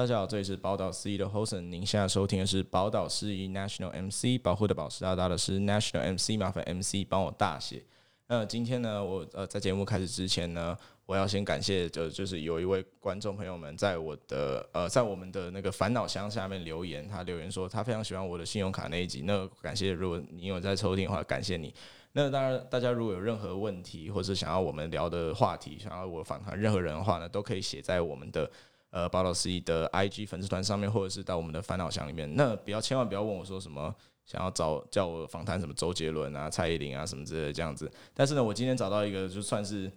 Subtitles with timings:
[0.00, 7.84] 大家好，这里是宝岛司仪的 Hosen，您现在收听的是宝岛司仪 National MC，保护的宝石大大的是 National MC，麻烦 MC 帮我大写。
[8.26, 10.74] 那今天呢，我呃在节目开始之前呢，
[11.04, 19.24] 我要先感谢就就是有一位观众朋友们在我的呃在我们的那个烦恼箱下面留言，他留言说他非常喜欢我的信用卡那一集。
[19.26, 21.74] 那感谢，如果你有在收听的话，感谢你。
[22.12, 28.50] 那当然，大家如果有任何问题或者想要我们聊的话题，想要我访谈任何人的话呢，都可以写在我们的。
[28.90, 32.28] 呃，宝老师的 IG 粉丝团上面，或者是到我们的烦恼箱里面。
[32.34, 33.94] 那不要千万不要问我说什么
[34.26, 37.88] 想要找叫我访谈什么周杰伦啊、蔡依林啊什么之类的这样子。
[38.12, 39.88] 但是呢，我今天找到一个就算是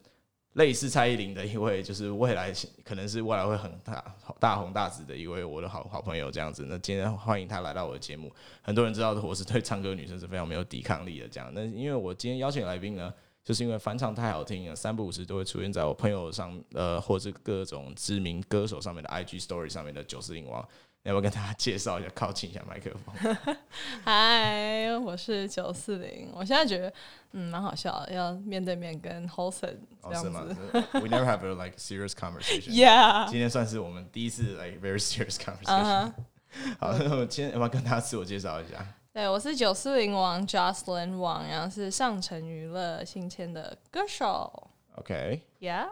[0.54, 2.54] 类似蔡依林的一位，就是未来
[2.84, 6.66] 可能是未来会很大大红大紫的一位我的好好朋友这样子。
[6.70, 8.32] 那今天欢迎他来到我的节目。
[8.62, 11.52] 很多人知道，我是对唱歌女生是非常没有抵抗力的这样。
[11.56, 13.12] 那因为我今天邀请来宾呢。
[13.44, 20.62] 就是因为翻唱太好听了，三不五时都会出现在我朋友上，呃，或者各种知名歌手上面的 IG Story 上面的九四零王，
[21.04, 22.10] 要不要跟大家介绍一下？
[22.16, 23.38] 靠近一下麦克风。
[24.06, 26.32] 嗨，我是九四零。
[26.34, 26.94] 我现在觉得，
[27.34, 30.30] 嗯，蛮好笑的，要面对面跟 Hosen 这样子。
[30.72, 32.72] Oh, We never have a like serious conversation.
[32.74, 33.30] Yeah.
[33.30, 35.66] 今天算是我们第一次 like very serious conversation.
[35.66, 36.14] Uh-huh.
[36.80, 38.88] 好，那我今天要不要跟大家自我介绍一下？
[39.14, 44.72] 对，我是九四零王 Jocelyn 王，然后是上城娱乐新签的歌手。
[44.96, 45.88] OK，Yeah，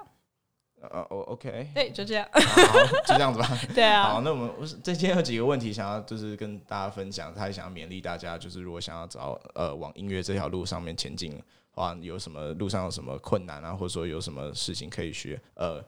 [0.81, 3.47] 呃，OK，对，就这样，好，就这样子吧。
[3.75, 4.51] 对啊，好，那我们
[4.83, 11.43] 这今天有几个问题想要就是跟大家分享，他也想要勉励大家，就是如果想要找呃往音乐这条路上面前进的
[11.75, 15.79] 话，有什么路上有什么困难啊，或者说有什么事情可以学，呃。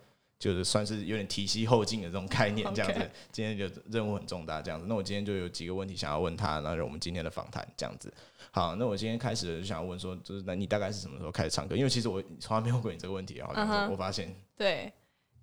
[0.44, 3.10] 就是算是有点提膝后进的这种概念，这样子。
[3.32, 4.86] 今天就任务很重大，这样子。
[4.90, 8.14] 那我今天就有几个问题想要问他，那我们今天的访谈这样子。
[8.52, 11.78] 好，那我今天开始就想要问说，就是那你大概是什么时候开始唱歌？
[11.78, 13.50] 因为其实我从来没有问过你这个问题啊。
[13.56, 13.90] Uh.
[13.90, 14.92] 我发现，对，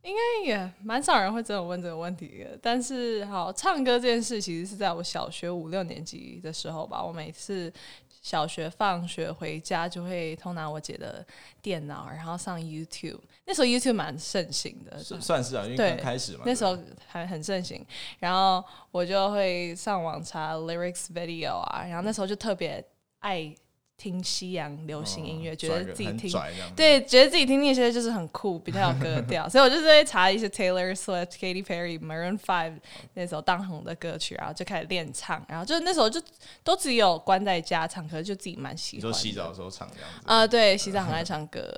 [0.03, 2.59] 应该也蛮少人会真的问这个问题的。
[2.61, 7.03] 但是，好，唱歌这件事其实是在我小学五六年级的时候吧。
[7.03, 7.73] 我每次。
[8.21, 11.25] 小学放学回家就会偷拿我姐的
[11.63, 13.21] 电脑，然后上 YouTube。
[13.47, 16.43] 那时候 YouTube 蛮盛行的，是算是啊，因为刚开始嘛。
[16.45, 17.85] 那时候还很盛行，
[18.19, 22.85] 然后我就会上网查 lyrics video 啊，然后那时候就特别
[23.21, 23.55] 爱。
[24.01, 26.33] 听西洋流行音乐，哦、觉得自己听
[26.75, 32.79] 对，觉得自己听那些就是很酷，比较有格调， 所以我就是会查一些 Taylor Swift、Katy Perry、Maroon Five
[33.13, 36.19] 那时候当红的歌曲，然后就开始练唱，然后就那时候就
[36.65, 39.03] 都只有关在家唱，可是就自己蛮喜欢。
[39.03, 40.49] 就洗澡的时候唱这样子啊、呃？
[40.49, 41.71] 对，洗澡很爱唱歌。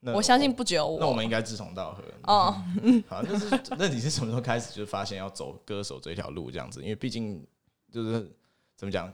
[0.00, 0.98] 我，我相信不只有我。
[0.98, 2.56] 那我们应该志同道合哦。
[3.06, 6.80] 好，那是那你是什么时候开始就发现要走歌手这条路这样子？
[6.80, 7.46] 因为毕竟
[7.92, 8.32] 就是
[8.76, 9.12] 怎么讲？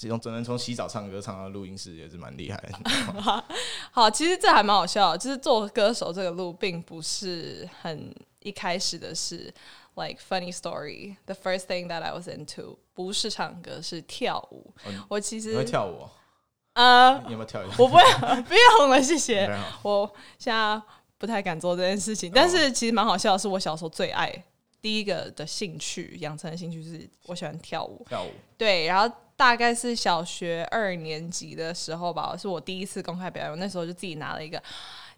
[0.00, 3.44] 其中只能从洗澡唱歌唱到录音室也是蛮厉害的。
[3.92, 9.52] 好，其实这还蛮好笑的，就是做歌手这个路并不是很一开始的事。
[9.96, 14.72] Like funny story, the first thing that I was into 不是唱歌，是跳舞。
[14.86, 16.08] 哦、我其实会跳舞。
[16.72, 17.74] 呃，你有没有跳一下？
[17.78, 18.02] 我不会，
[18.44, 19.54] 不用了，谢谢。
[19.82, 20.80] 我现在
[21.18, 24.32] 不太敢做这件事情，但是其实蛮好笑的，是我小时候最爱
[24.80, 28.02] 第一个的兴趣，养成的兴趣是我喜欢跳舞。
[28.08, 28.30] 跳舞。
[28.56, 29.14] 对，然后。
[29.40, 33.50] 大概是小学二年级的时候吧，是我第一次公开表演。
[33.50, 34.62] 我那时候就自己拿了一个。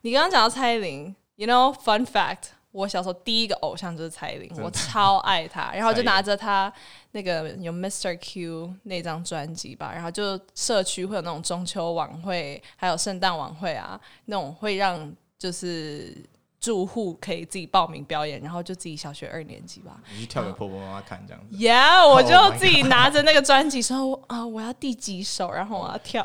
[0.02, 5.72] 你刚刚讲到蔡依林，you know fun fact，我小时候第一个偶像就是蔡依林，我超爱她。
[5.74, 6.72] 然后就拿着她
[7.10, 8.16] 那个有 Mr.
[8.20, 16.16] Q 那张专辑吧，然后就社区会有那种中秋晚会，还有圣诞晚会啊，那种会让就是。
[16.62, 20.00] 住户可以自己报名表演，然后就自己小学二年级吧。
[20.14, 21.56] 你去跳给婆婆妈妈看这样子。
[21.56, 26.24] Yeah，我就自己拿着那个专辑说啊，我要第几首，然后我要跳。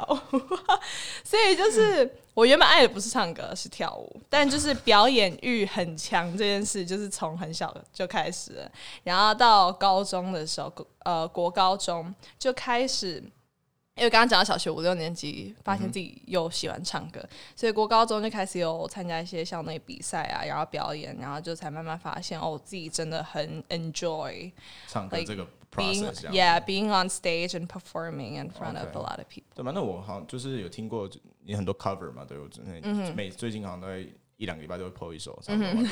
[1.25, 8.71] 所以就是我原本爱的不是唱歌，是跳舞，但就是表演欲很强这件事，就是从很小就开始了。
[9.03, 13.23] 然后到高中的时候，呃，国高中就开始。
[13.97, 24.51] 因为刚刚讲到小学五六年级，发现自己又喜欢唱歌，嗯、所以国高中就开始有参加一些校内比赛啊，然后表演，然后就才慢慢发现哦，自己真的很 enjoy
[24.87, 29.43] 唱歌这个 process，yeah，being on stage and performing in front of a lot of people。
[29.55, 29.71] 对嘛？
[29.73, 31.09] 那我好像就是有听过
[31.43, 34.13] 你很多 cover 嘛，对我真的每最近好像都会。
[34.37, 35.85] 一两个礼拜都会 po 一首，所以、嗯、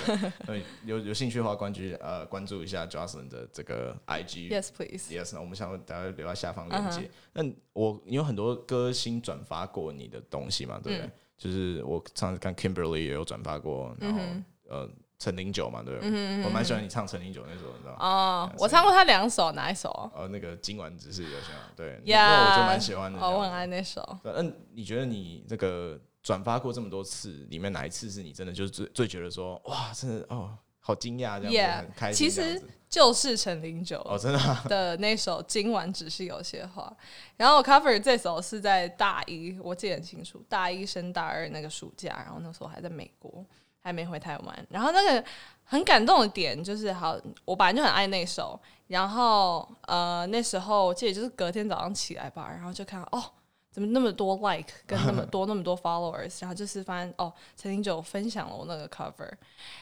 [0.46, 4.50] 哼有有兴趣的话，关注呃关注一下 Jocelyn 的这个 IG。
[4.50, 5.12] Yes, please.
[5.12, 7.10] Yes，那我们想大家留在下方链接。
[7.34, 7.56] 那、uh huh.
[7.74, 10.80] 我你有很多歌星转发过你的东西嘛？
[10.82, 11.08] 对不对？
[11.08, 14.90] 嗯、就是我上次看 Kimberly 也有转发过，然后、嗯、呃
[15.20, 16.10] 陈零九嘛，对不对？
[16.10, 17.98] 嗯、哼我蛮喜欢你唱陈零九那首，你知道吗？
[18.00, 20.12] 哦，我唱过他两首，哪一首？
[20.16, 23.20] 呃，那个今晚只是有些对，因为 Yeah, 我就蛮喜欢的。
[23.20, 24.20] 我很爱那首。
[24.24, 26.00] 那你觉得你这个？
[26.26, 32.28] 转发过这么多次，里面哪一次是你真的就是最最觉得说哇，真的哦，好惊讶这样子很开心。
[32.28, 32.60] 其实
[32.90, 36.92] 就是陈零九哦，真的的那首《今晚只是有些话》，
[37.38, 43.46] 然后我 cover 这首是在大一，我记得很清楚，大一升大二那个暑假，然后那时候还在美国，
[43.86, 44.68] 还没回台湾。
[44.70, 45.24] 然后那个
[45.64, 47.16] 很感动的点就是，好，
[47.46, 53.24] 我本来就很爱那首，然后呃那时候我记得就是隔天早上起来吧，然后就看到哦。
[53.72, 59.30] 怎么那么多 like 跟那么 多那么多 followers，然后就是发现哦，陈零九分享了我那个 cover，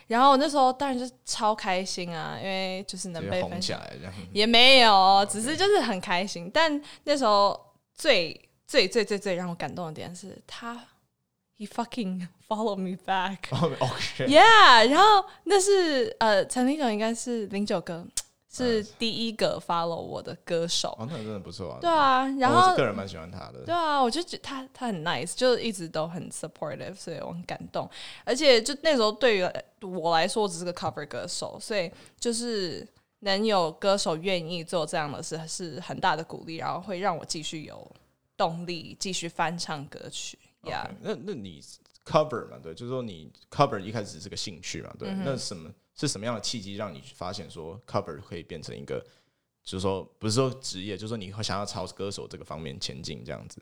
[0.08, 3.80] 然后那时候当然就超开心啊，因为就是能被分享，
[4.32, 6.50] 也没有，只是就是很开心。
[6.52, 7.56] 但那时候
[7.94, 10.74] 最最最最最让我感动的点是他
[11.64, 18.06] ，he fucking follow me back，yeah，然后那是呃陈零九应该是零九哥。
[18.56, 21.80] 是第一个 follow 我的歌手，哦，那真的不错啊。
[21.82, 23.66] 对啊，然后我个人蛮喜欢他的。
[23.66, 27.90] 对啊，我就觉得他他很 nice，就一直都很 supportive，所以我很感动。
[28.24, 29.52] 而且就那时候对于
[29.82, 32.88] 我来说，我只是个 cover 歌手，所以就是
[33.22, 37.92] 能有歌手愿意做这样的事，是很大的鼓励，然后会让我继续有
[38.38, 40.38] 动力继续翻唱歌曲。
[41.02, 41.62] 那那你
[42.06, 42.58] cover 嘛？
[42.62, 44.94] 对，就是说你 cover 一开始只是个兴趣嘛？
[44.98, 45.72] 对，嗯、那什么？
[45.96, 49.00] 是什么样的契机让你发现说 cover 可以变成一个，
[49.64, 53.62] 就是说不是说职业，就是说你会想要朝歌手这个方面前进这样子？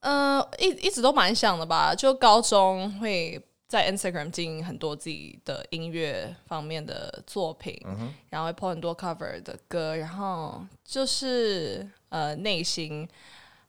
[0.00, 1.94] 呃，一一直都蛮想的吧。
[1.94, 13.08] 就高中会在 Instagram 经营很多自己的音乐方面的作品，嗯、然后会 po 很多 cover 的歌，然后就是呃内心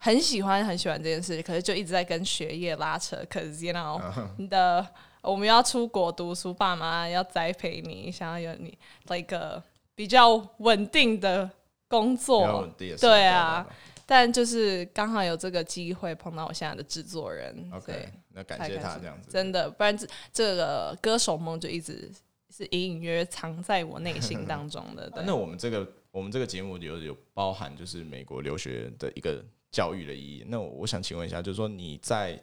[0.03, 4.01] 很喜欢很喜欢这件事，可是就一直在跟学业拉扯，可是 you know
[4.37, 4.81] 你的。
[4.81, 4.87] 嗯
[5.23, 8.77] 我们要出国读书，爸妈要栽培你，想要有你
[9.17, 9.63] 一个
[9.95, 11.49] 比较稳定的
[11.87, 12.67] 工作，
[12.99, 13.65] 对啊。
[14.05, 22.11] 但就是刚好有这个机会碰到我现在的制作人，OK，那感谢他这样子，真的，不然这这个歌手梦就一直
[22.55, 25.11] 是隐隐约约藏在我内心 当中的。
[25.25, 30.45] 那我们这个我们这个节目有有包含就是美国留学的一个教育的意义。
[30.47, 32.39] 那我，我想请问一下，就是说你在。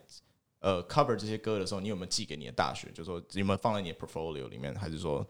[0.62, 2.86] 呃，cover 这些歌的时候，你有没有寄给你的大学？
[2.88, 5.26] 就是说有没有放在你的 portfolio 里面，还是说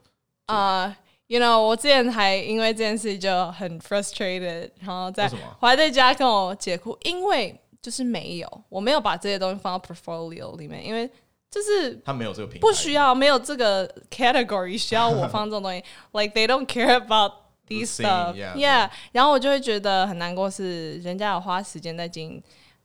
[0.47, 5.31] 啊、uh,，you know，我之前还因为这件事就很 frustrated，然后在
[5.61, 11.09] 我还在家跟我姐哭，因为就是没有，我没有把这些东西放到 portfolio 里面，因为
[11.51, 15.83] 就是他没有这个品，不需要没有这个 category 需要我放这种东西，
[16.13, 17.33] like they don't care about
[17.67, 18.91] these stuff，yeah，, yeah.
[19.13, 22.43] 然后我就会觉得很难过，是人家有花时间在经营。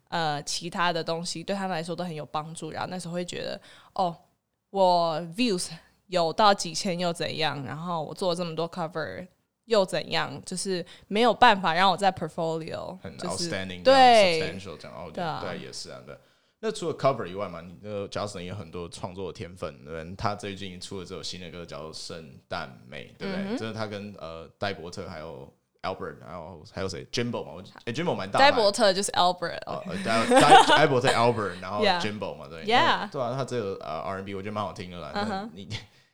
[0.10, 3.60] 呃，其他的东西对他们来说都很有帮助，然后那时候会觉得，
[3.96, 4.16] 哦，
[4.70, 5.70] 我 views
[6.08, 7.62] 有到几千又怎样？
[7.66, 9.28] 然后我做了这么多 cover
[9.66, 10.40] 又怎样？
[10.46, 16.16] 就是没有办法让我在 portfolio 很 outstanding，对，substantial 这样哦，对，也是啊，对。
[16.66, 23.44] 那除了 cover 以外嘛，你的 Jocelyn 也有很多创作的天分，对，他最近出了这首新的歌叫《圣诞美》，对不对？
[23.50, 25.54] 嗯、这是他跟呃戴伯特还有。
[25.86, 28.40] Albert，然后还有谁？Jimbo 嘛，我哎，Jimbo 蛮大。
[28.40, 30.26] 戴伯特就是 Albert，哦，戴
[30.66, 35.12] 戴伯特 Albert，然后 Jimbo 嘛，对，Yeah，对啊，他这个呃 R&B 我觉得蛮好听的啦。
[35.14, 35.50] Uh -huh.
[35.54, 35.70] 你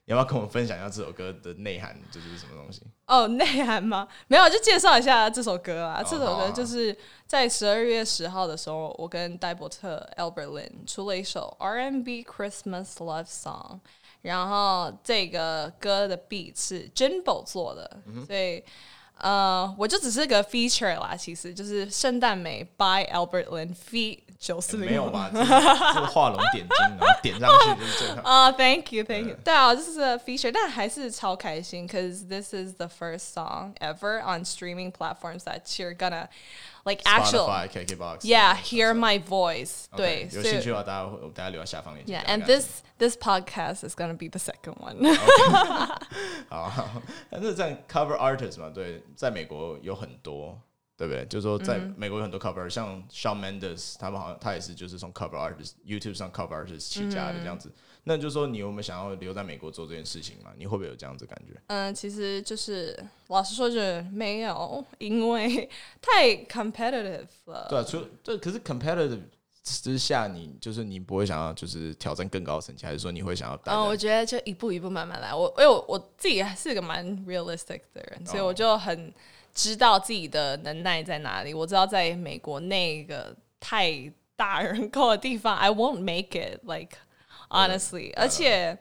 [0.05, 2.81] 要不要跟我们分享一下这首歌的内涵，就是什么东西？
[3.07, 4.07] 哦，内涵吗？
[4.27, 5.99] 没有，就介绍一下这首歌啊。
[5.99, 6.95] Oh, 这首歌就是
[7.27, 13.79] 在十二月十号的时候，我跟戴伯特 Albert Lin 出了一首 R&B Christmas Love Song，
[14.21, 18.27] 然后这个歌的 beat 是 Jimbo 做的，mm -hmm.
[18.27, 18.63] 所以。
[19.20, 24.86] 呃，我就只是个 feature 啦，其实就是圣诞美 by Albert Lin feat 九四零。
[24.86, 25.30] 没有吧？
[25.32, 25.40] 这
[26.00, 28.18] 个画龙点睛，然后点上去就是这样。
[28.18, 29.36] 啊、uh,，Thank you，Thank you。
[29.42, 36.28] 对啊，这是 feature，但还是超开心，cause this is the first song ever on streaming platforms that you're gonna
[36.84, 39.96] like actual Spotify, KKBOX, yeah, hear my voice、okay,。
[39.96, 42.16] 对，有兴趣的话，大家大家留在下方链接。
[42.16, 44.98] Yeah，and this this podcast is gonna be the second one。
[45.00, 45.98] Okay.
[46.48, 50.58] 好，但是在 cover artist 嘛，对，在美国有很多，
[51.01, 51.25] 对不对？
[51.25, 57.69] 就是说，在美国有很多 cover，、嗯、像 Shawn Mendes，他们好像他也是就是从 cover artist YouTube 上 cover artist 起家的这样子。
[57.69, 60.51] 嗯、那就是说，你有没有想要留在美国做这件事情嘛？
[60.59, 61.59] 你会不会有这样子感觉？
[61.65, 65.67] 嗯，其实就是老实说，就是没有，因为
[65.99, 67.65] 太 competitive 了。
[67.67, 69.21] 对啊，除对，可是 competitive。
[69.63, 73.59] 之下，你就是你不会想要就是挑战更高的层级，还是说你会想要？
[73.65, 75.35] 嗯，我觉得就一步一步慢慢来。
[75.35, 79.13] 我因为我，我自己还是个蛮 realistic 的人，所以我就很
[79.53, 81.53] 知道自己的能耐在哪里。
[81.53, 86.97] 我知道在美国那个太大人口的地方，I won't make it like
[87.49, 88.77] honestly，而且。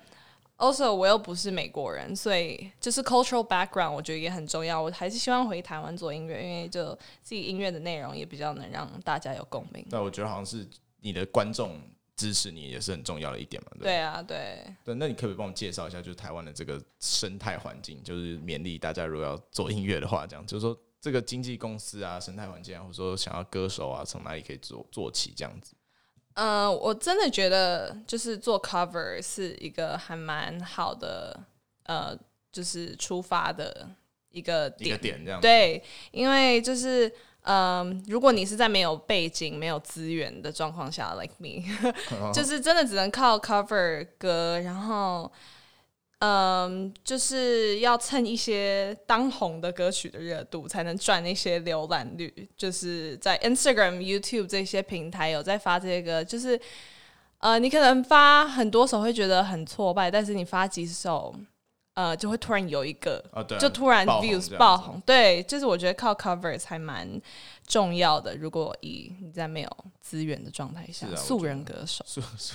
[0.62, 4.78] Also，我又不是美国人，所以就是 cultural background，我觉得也很重要。
[4.78, 9.82] 我还是希望回台湾做音乐，因为就自己音乐的内容也比较能让大家有共鸣。
[9.88, 10.68] 对，我觉得好像是
[11.00, 11.80] 你的观众
[12.20, 13.70] 支持你也是很重要的一点嘛。
[13.78, 14.62] 对，对啊，对。
[14.84, 25.72] 对，那你可不可以帮我介绍一下，就是台湾的这个生态环境，就是勉励大家如果要做音乐的话，这样就是说这个经纪公司啊、生态环境啊，或者说想要歌手啊，从哪里可以做做起这样子？
[26.34, 31.40] 嗯、呃，我真的觉得就是做 cover 是一个还蛮好的，
[31.84, 32.14] 呃，
[32.52, 33.88] 就是出发的
[34.28, 35.40] 一个点，一个点这样。
[35.40, 37.10] 对，因为就是。
[37.42, 41.62] 嗯，如果你是在没有背景、没有资源的状况下，like me，
[42.34, 45.32] 就是真的只能靠 cover 歌，然后，
[46.18, 52.48] 嗯，就是要蹭一些当红的歌曲的热度，才能赚那些浏览率。
[52.56, 56.60] 就是在 Instagram、YouTube 这些平台有在发这些歌，就是，
[57.38, 61.34] 呃，你可能发很多首会觉得很挫败，但是你发几首。
[62.00, 67.06] 呃，就会突然有一个，哦、就突然 views 爆红，红，对，就是我觉得靠 covers 还蛮
[67.66, 68.34] 重要的。
[68.34, 72.02] 如果以你在没有资源的状态下，啊、素人歌手，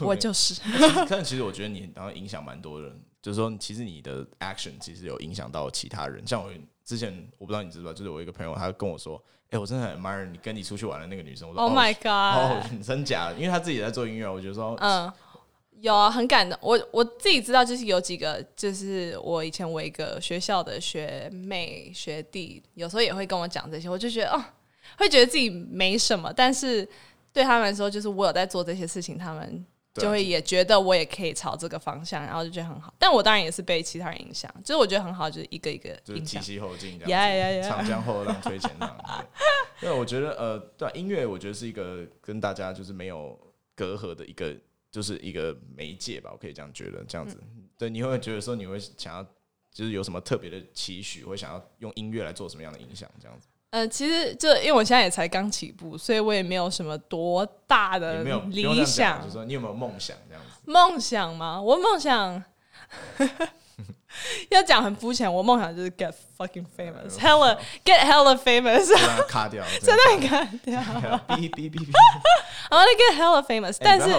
[0.01, 0.59] 我，我就是。
[1.07, 6.25] 但其实我觉得你然后影响蛮多人，就是说，其实你的 action 其实有影响到其他人。
[6.25, 6.49] 像我
[6.83, 11.47] 之前，我不知道你知不知道，就是我一个朋友，他跟我说，哎、欸，我真的很 admire 你跟你出去玩的那个女生。
[11.47, 13.31] 我说 Oh my god， 哦，真假？
[13.33, 15.13] 因为他自己在做音乐，我觉得说，嗯。
[15.81, 16.57] 有啊，很感动。
[16.61, 24.43] 我我自己知道，就是有几个，就是我以前我一个学校的学妹学弟，有时候也会跟我讲这些，我就觉得哦，
[24.97, 26.87] 会觉得自己没什么，但是
[27.31, 32.93] 对他们来说，就是我有在做这些事情，他们就会也觉得我也可以朝这个方向，然后就觉得很好。
[32.97, 38.97] 但我当然也是被其他人影响，就是我觉得很好，就是一个一个就是提携后进，这样子，呀呀呀，长江后浪推前浪。
[39.81, 43.37] 因为我觉得呃，对音乐，我觉得是一个跟大家就是没有
[43.75, 44.55] 隔阂的一个。
[44.95, 49.21] 就是一个媒介吧，我可以这样觉得，这样子，嗯、对，你会觉得说你会想要，
[49.69, 53.45] 就是有什么特别的期许，会想要用音乐来做什么样的影响，这样子。
[53.71, 59.19] 呃，其实就因为我现在也才刚起步，所以我也没有什么多大的理想。
[59.19, 60.61] 就是说你有没有梦想这样子？
[60.63, 61.61] 梦想吗？
[61.61, 62.41] 我梦想。
[64.50, 68.86] 要讲很肤浅，我梦想就是 get fucking famous，hella get hella famous，
[69.26, 70.80] 卡掉，真的卡掉，
[71.28, 71.92] 哔哔哔哔，
[72.68, 74.12] I wanna get hella famous，但是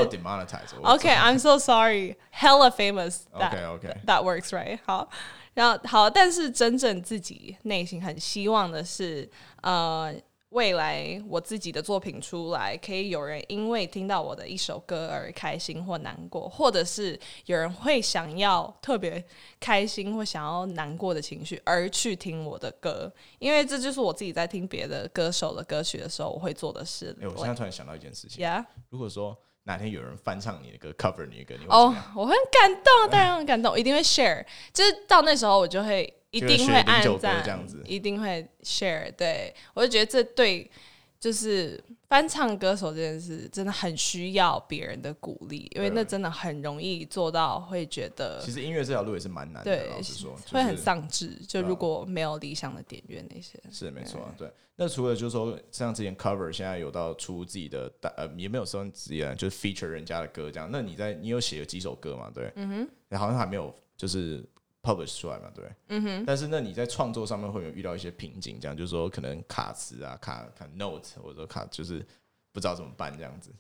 [0.82, 5.10] OK，I'm so sorry，hella famous，OK OK，that works right，好，
[5.54, 9.30] 然后好，但是真正自己内心很希望的是，
[9.62, 10.14] 呃。
[10.57, 19.23] 未来我自己的作品出来，可以有人因为听到我的一首歌而开心或难过，或者是有人会想要特别
[19.61, 27.15] 开心或想要难过的情绪而去听我的歌，因为这就是我自己在听别的歌手的歌曲的时候我会做的事。
[27.21, 28.65] 哎、欸，我现在突然想到一件事情?
[28.89, 29.37] 如果说
[29.67, 36.13] 哪天有人翻唱你的歌，cover 你的歌，你会哦，oh, 我很感动，当然很感动，我一定会 share，就是到那时候我就会。
[36.33, 39.11] 一定会按赞，一定会 share。
[39.17, 40.71] 对，我就觉得这对
[41.19, 48.41] 就是翻唱歌手这件事真的很需要别人的鼓励，因为那真的很容易做到会觉得。
[48.41, 51.29] 其实音乐这条路也是蛮难的，对，老实说，就是、会很丧志。
[51.49, 54.21] 就如果没有理想的点阅那些，是没错。
[54.37, 60.69] 对，那除了就是说像之前 cover，现在有到出自己的，呃，也没有说自己就是 feature 人家的歌这样。
[60.71, 62.31] 那你在你有写了几首歌嘛？
[62.33, 62.69] 对，嗯
[63.11, 64.45] 哼，好像还没有就是。
[64.87, 66.25] Publish 出来嘛，对，嗯哼。
[66.25, 72.07] 但是那你在创作上面会有遇到一些瓶颈，这样就是说可能卡词啊、卡卡 note，或者说卡就是
[72.53, 73.51] 不知道怎么办这样子。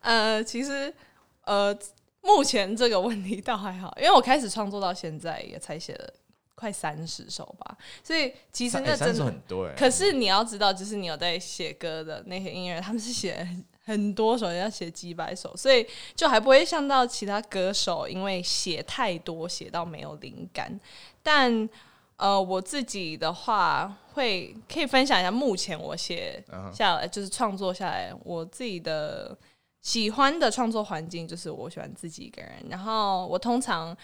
[0.00, 0.94] 呃，其实
[1.42, 1.76] 呃，
[2.20, 6.14] 目前这个问题倒还好，因为我开始创作到现在也才写了
[6.54, 9.74] 快三十首吧，所以其实那真的、欸、很多哎。
[9.76, 13.46] 可是你要知道，就是你有在写歌的那些音乐人，他们是写。
[13.86, 20.78] 很多首要写几百首，所以就还不会像到其他歌手，因为写太多写到没有灵感。
[21.22, 21.68] 但
[22.16, 29.38] 呃，我自己的话会可以分享一下，目前我写下来就是创作下来，我自己的
[29.82, 33.96] 喜欢的创作环境就是我喜欢自己一个人，然后我通常。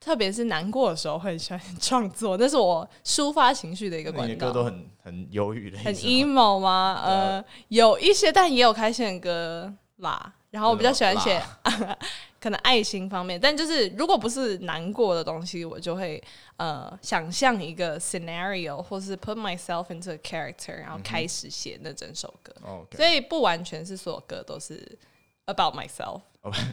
[0.00, 4.32] 特别是难过的时候会喜欢创作，那是我抒发情绪的一个管道。
[4.32, 7.00] 你的歌都很很忧郁的，很 emo 吗？
[7.04, 10.34] 呃，有一些，但也有开心的歌啦。
[10.50, 11.42] 然后我比较喜欢写
[12.40, 16.22] 可能爱情方面，但就是如果不是难过的东西，我就会
[16.56, 22.54] 呃想象一个 scenario，或是 put myself into a character，然后开始写那整首歌。
[22.96, 24.98] 所以不完全是所有歌都是
[25.44, 26.22] about myself。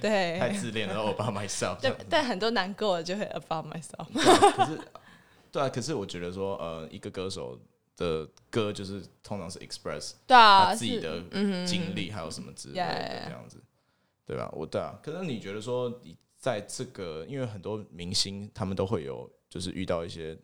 [0.01, 1.79] 对， 太自恋了，about myself。
[1.79, 4.07] 对，但很多难过的就会 about myself。
[4.55, 4.79] 可是，
[5.51, 7.59] 对啊，可是我觉得说，呃，一个歌手
[7.97, 11.21] 的歌就是通常是 express 对啊他自己的
[11.65, 13.61] 经历，还有什么之类的这样子，
[14.25, 14.49] 对吧？
[14.53, 20.37] 我对啊，可是你觉得说，你在这个，因为很多明星他们都会有，就是遇到一些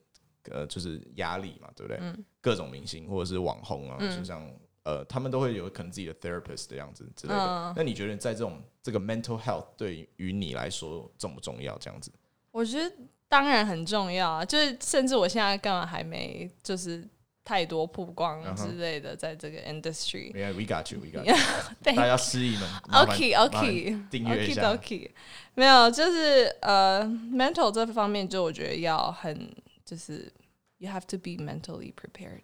[0.49, 2.01] 呃，就是压力嘛，对不对？
[2.39, 4.49] 各种明星或者是网红啊，就像
[4.83, 7.39] 呃，他们都会有可能自己的 therapist 的样子之类的。
[7.39, 11.77] 嗯、那你觉得在这种这个 mental health 对于你来说重不重要？
[11.77, 12.11] 这样子？
[12.51, 12.95] 我觉得
[13.27, 17.07] 当然很重要啊，就是甚至我现在根本还没就是。
[17.43, 20.31] 太多曝光之类的，在这个 industry。
[20.31, 21.35] Yeah, we got you, we got you.
[21.83, 24.71] 大家失忆们，OK OK，订阅一下。
[24.71, 25.11] OK，
[25.55, 29.51] 没有，就是呃，mental 这方面，就我觉得要很，
[29.83, 30.31] 就是
[30.80, 32.42] you have to be mentally prepared，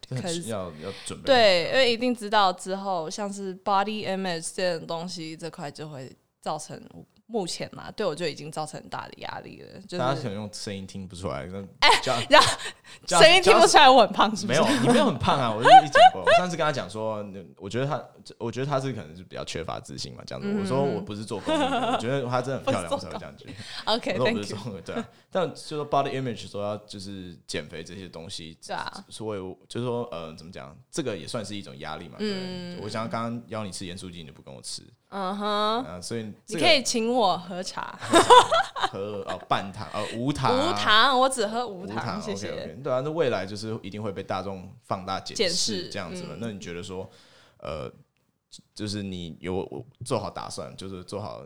[0.48, 1.26] 要要准备。
[1.26, 6.80] 对，因为一定知道之后，像是 body image 这种东西，这块就会造成。
[7.27, 9.79] 目前嘛，对我就已经造成很大的压力了。
[9.81, 11.89] 就是、大家可能用声音听不出来，那 哎，
[12.29, 12.47] 然后
[13.05, 14.61] 声音听不出来我很胖是不是？
[14.61, 15.53] 没有，你没有很胖啊。
[15.53, 17.25] 我就一讲过，我上次跟他讲说，
[17.57, 18.01] 我觉得他，
[18.37, 20.47] 我觉得他是可能是比较缺乏自信嘛，这样子。
[20.49, 23.53] 嗯、我说我不是做公益，我觉得他真的 很漂亮，我才会这样觉得。
[23.85, 28.57] OK，我不是做对、啊，但就说 body image 说要就是减肥这些东西，
[29.09, 32.15] 所以就是说，呃，怎么讲，这个也算是一种压力嘛。
[32.19, 34.81] 嗯，我想刚刚邀你吃盐酥鸡，你不跟我吃。
[35.09, 37.97] 嗯哼，啊，所以你可以请我喝茶，
[38.91, 42.51] 喝哦半糖哦无糖，无糖，我只喝无糖，谢谢。
[42.83, 46.35] 对啊，那未来就是一定会被大众放大检视这样子了。
[46.39, 47.09] 那你觉得说，
[47.59, 47.91] 呃，
[48.75, 51.41] 就是你有做好打算，就是做好，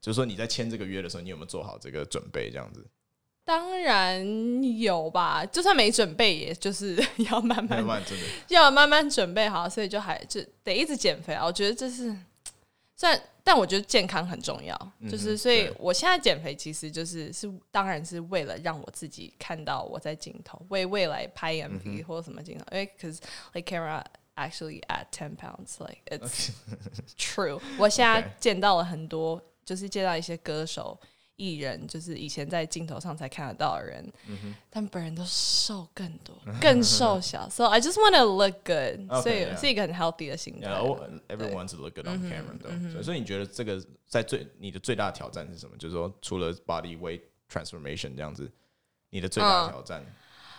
[0.00, 2.50] 就是说你在签这个约的时候，你有没有做好这个准备？
[2.50, 2.86] 这样子？
[3.44, 4.24] 当然
[4.78, 6.96] 有吧，就算没准备，也就是
[7.30, 8.02] 要慢慢，慢慢
[8.48, 11.44] 要慢慢准备好，所以就还就得一直减肥啊。
[11.44, 12.16] 我觉得这是。
[12.98, 23.18] 但但我觉得健康很重要，就是所以我现在减肥其实就是是当然是为了让我自己看到我在镜头，为未来拍 MV 或者什么镜头，因为 cause
[23.52, 24.02] like camera
[24.34, 26.48] actually at ten pounds like it's
[27.18, 27.60] true。
[27.78, 30.98] 我现在见到了很多，就是见到一些歌手。
[31.36, 34.12] 艺人就是以前在镜头上才看得到的人，
[34.70, 37.48] 但本人都瘦更多，更瘦小。
[37.48, 40.68] So I just want to look good，所以是一个很 healthy 的心态。
[40.68, 43.02] Everyone wants to look good on camera，对。
[43.02, 45.76] 所以你觉得这个在最你的最大挑战是什么？
[45.76, 48.50] 就是说，除了 body weight transformation 这样子，
[49.10, 50.04] 你的最大挑战？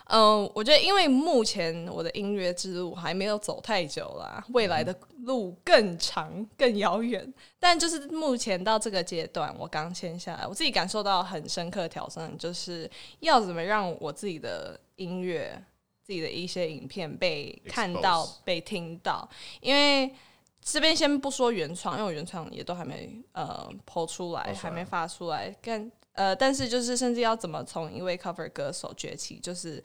[0.08, 7.32] 嗯嗯，uh, 我觉得因为目前我的音乐之路还没有走太久啦，未来的路更长更遥远。
[7.58, 12.88] 但就是目前到这个阶段，我刚签下来，我自己感受到很深刻的挑战，就是
[13.20, 15.60] 要怎么让我自己的音乐、
[16.02, 18.36] 自己的一些影片被看到、Expose.
[18.44, 19.28] 被听到。
[19.60, 20.14] 因为
[20.60, 25.90] 这边先不说原创，因为我原创也都还没呃抛出来.还没发出来，跟。
[26.16, 29.82] 呃，但是就是甚至要怎么从一位 cover 歌手崛起，就是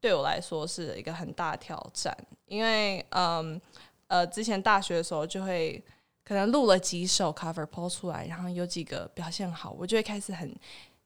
[0.00, 2.16] 对我来说是一个很大的挑战。
[2.46, 3.60] 因为，嗯，
[4.06, 5.82] 呃，之前大学的时候就会
[6.24, 10.54] 可能录了几首 cover po 出来，然后有几个表现好，我就会开始很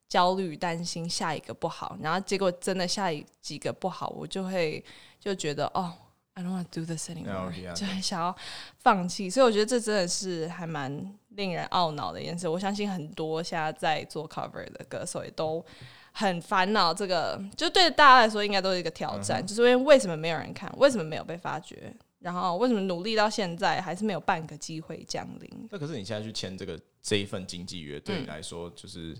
[0.08, 1.98] 焦虑，担心下一个不好。
[2.00, 4.84] 然后结果真的下一几个不好，我就会
[5.18, 5.92] 就觉得哦
[6.34, 8.36] ，I don't want to do this anymore， 就很想要
[8.78, 9.28] 放弃。
[9.28, 11.18] 所以我觉得这真的是还蛮。
[11.38, 15.64] 令人懊恼的一件事，我相信很多现在在做 cover 的歌手也都
[16.12, 16.92] 很烦恼。
[16.92, 25.68] 这个就对大家来说应该都是一个挑战，嗯、就是因为为什么没有人看，为什么没有被发掘，然后为什么努力到现在还是没有半个机会降临？
[25.70, 29.12] 那可是你现在去签这个这一份经纪约，对你来说就是。
[29.12, 29.16] 嗯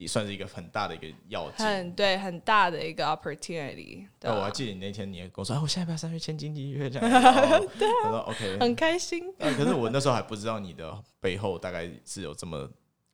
[0.00, 4.06] 也算是一个很大的一个要件，很对，很大的一个 opportunity。
[4.18, 7.10] 对，我还记得你那天你也跟我说，哎，我现在要不要上去签经纪约这样？
[7.78, 9.30] 对，我说 OK，很开心。
[9.38, 12.66] 可是我那时候还不知道你的背后大概是有这么，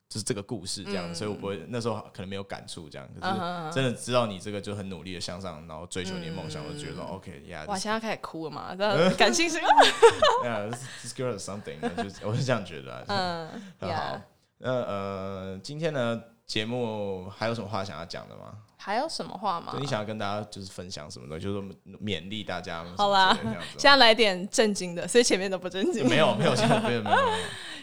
[0.07, 3.05] 就是这个故事这样，所以我不会那时候可能没有感触这样。
[3.19, 7.65] 可是真的知道你这个就很努力的向上，然后追求你的梦想，我就觉得 OK，呀。
[7.67, 8.73] 哇，现在开始哭了嘛？
[9.19, 13.03] 感性是，Yeah，this girl is something，就是我是这样觉得。
[13.09, 14.21] 嗯， 好。
[14.59, 16.23] 那呃，今天呢？
[16.47, 18.53] 节目还有什么话想要讲的吗？
[18.77, 19.75] 还有什么话吗？
[19.79, 21.61] 你想要跟大家就是分享什么的，就是
[22.01, 22.85] 勉励大家。
[22.97, 23.37] 好啦，
[23.71, 26.07] 现在来点正经的，所以前面都不正经。
[26.07, 27.17] 没有，没有，现在没有，没有。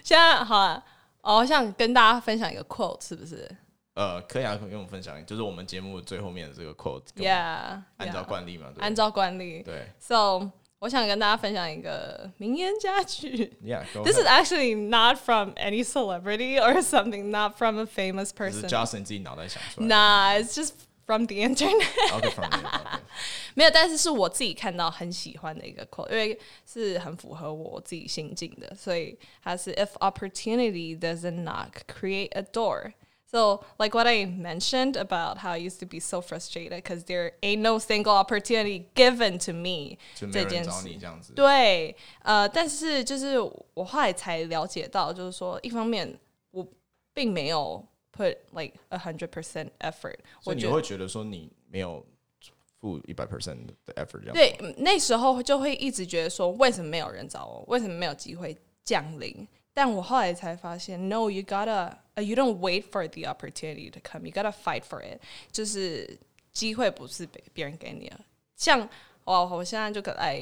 [0.02, 0.82] 现在好了，
[1.20, 3.46] 哦，我想跟大家分享一个 quote，是不是？
[3.92, 7.04] 呃，可以啊，可跟我分享，就是我们节目最后面的这个 quote。
[7.16, 9.62] Yeah，按照惯例嘛，按照惯例。
[9.62, 10.50] 对，So。
[10.83, 13.51] 我想跟大家分享一个名言佳句。
[13.61, 18.69] Yeah, this is actually not from any celebrity or something, not from a famous person.
[18.69, 19.87] Justin 自己脑袋想出来。
[19.87, 20.71] Nah, it's just
[21.05, 21.85] from the internet.
[22.11, 22.99] Okay, from the internet.
[23.55, 32.93] 没有，但是是我自己看到很喜欢的一个 quote，因为是很符合我自己心境的，所以它是 If opportunity doesn't knock, create a door.
[33.33, 37.33] So, like what I mentioned about how I used to be so frustrated because there
[37.43, 43.39] ain't no single opportunity given to me 这件事，对，呃，但是就是
[43.75, 46.17] 我后来才了解到，就是说，一方面
[46.49, 46.67] 我
[47.13, 52.03] 并没有 put like a hundred percent effort，所以你会觉得说你没有
[52.79, 54.33] 负一百 percent 的 effort 这样。
[54.33, 57.63] 对，那时候就会一直觉得说，为什么没有人找我？
[57.67, 59.47] 为什么没有机会降临？
[59.74, 65.20] 但我后来才发现，No，you gotta，you don't wait for the opportunity to come，you gotta fight for it。
[65.50, 66.18] 就是
[66.52, 68.20] 机会不是别别人给你的。
[68.56, 68.88] 像
[69.24, 70.40] 我，我现在就可来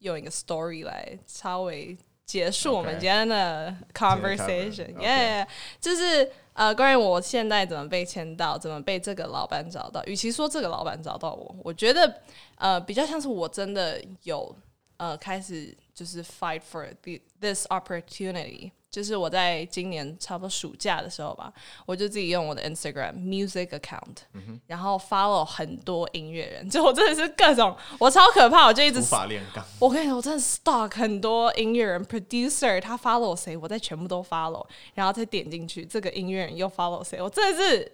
[0.00, 4.94] 用一个 story 来稍微结束我们今天的 conversation。
[4.96, 5.46] Yeah，
[5.80, 10.04] 就是呃，关于我现在怎么被签到，怎么被这个老板找到。
[10.04, 12.20] 与其说这个老板找到我，我觉得
[12.56, 14.54] 呃，比较像是我真的有
[14.96, 15.76] 呃开始。
[15.94, 21.52] 就是 fight for the this opportunity，就是我在今年差不多暑假的时候吧，
[21.86, 29.64] 我就自己用我的 Instagram music account，、嗯、然后 follow 很多音乐人， 就我真的是各种，我超可怕，我就一直无法练钢。
[29.78, 37.92] 我跟你说，我真的 stalk 很多音乐人 producer，他 follow 谁，我再全部都 follow，然后再点进去，这个音乐人又 follow 谁，我真的是。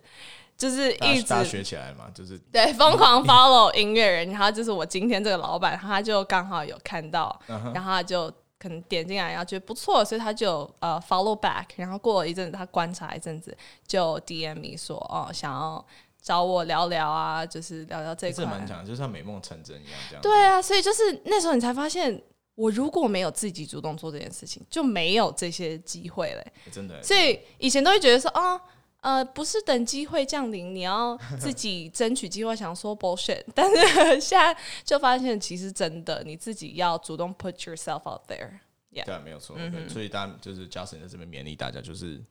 [0.60, 15.82] 就是一直学起来嘛，就是对疯狂 follow 音乐人，然后就是我今天这个老板，他就刚好有看到，然后他就可能点进来，然后觉得不错，所以他就呃 follow back，然后过了一阵子，他观察一阵子，就 DM me 说哦，想要
[16.20, 20.22] 找我聊聊啊，就是聊聊这块，这蛮强，就像美梦成真一样这样。
[20.22, 22.22] 对啊，所以就是那时候你才发现，
[22.54, 26.52] 我如果没有自己主动做这件事情，就没有这些机会嘞。
[26.70, 28.60] 真的，所以以前都会觉得说哦。
[29.00, 32.54] 呃，不是等机会降临，你要自己争取机会。
[32.54, 38.50] 想说 bullshit，但是 现在就发现，其实真的你自己要主动 put yourself out there。
[38.92, 39.04] Yeah.
[39.04, 39.56] 对，没有错。
[39.58, 42.22] 嗯、所以大家就是 Justin 在这边勉励大家，就是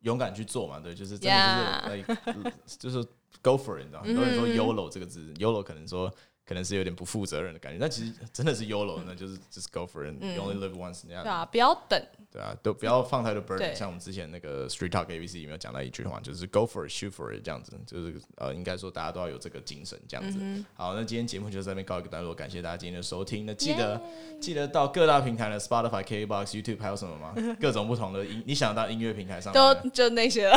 [0.00, 0.80] 勇敢去做嘛。
[0.80, 3.02] 对，就是真的就是 like, 就是
[3.42, 3.84] go for it。
[3.84, 6.12] 你知道，很多人说 YOLO 这个字、嗯、YOLO 可能说。
[6.48, 11.06] 可能是有点不负责任的感觉，但其实真的是 YOLO 呢，就是就是 go for it，you only live once。
[11.06, 12.02] 对啊，不要等。
[12.30, 13.74] 对啊，都不要放太多 burden。
[13.74, 20.38] 像我们之前那个 Street Talk ABC 里面有讲到一句话，就是 go for it，shoot for it，这样子，就是呃，应该说大家都要有这个精神，这样子。
[20.74, 23.44] 好，那今天节目就在这边告一个段落，感谢大家今天的收听。
[23.44, 24.00] 那记得
[24.40, 27.34] 记得到各大平台的 Spotify、KKBOX、YouTube 还有什么吗？
[27.60, 30.56] 各种不同的音，你想到音乐平台上都就那些了。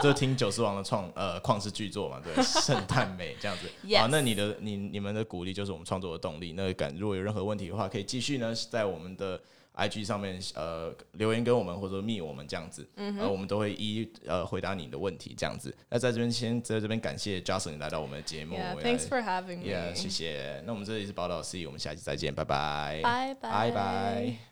[0.00, 3.66] 就就听九四王的创呃旷世巨作嘛，对，圣诞美这样子。
[3.96, 9.38] 好，那你的你你们的鼓励就是我们创作的动力，那感如果有任何问题的话，可以继续呢在我们的
[9.74, 15.76] IG 上面呃留言给我们或者密我们这样子，嗯，呃我们都会一一呃回答你的问题这样子。
[15.90, 18.56] 那在这边先在这边感谢 Justin 来到我们的节目。
[18.56, 20.62] yeah，Thanks for having me，yeah, 谢谢。
[20.64, 24.45] 那我们这里是宝岛 C，我们下期再见，拜拜，拜拜，拜拜。